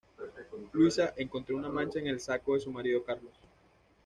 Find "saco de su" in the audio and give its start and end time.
2.19-2.71